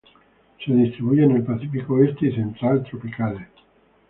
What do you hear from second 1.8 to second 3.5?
oeste y central tropicales.